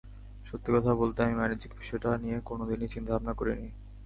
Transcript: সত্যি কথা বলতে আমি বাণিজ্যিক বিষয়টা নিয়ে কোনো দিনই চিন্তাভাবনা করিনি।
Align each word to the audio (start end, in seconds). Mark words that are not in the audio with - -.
সত্যি 0.45 0.69
কথা 0.75 0.91
বলতে 1.01 1.19
আমি 1.21 1.35
বাণিজ্যিক 1.39 1.71
বিষয়টা 1.79 2.09
নিয়ে 2.23 2.37
কোনো 2.49 2.63
দিনই 2.69 2.93
চিন্তাভাবনা 2.93 3.33
করিনি। 3.39 3.67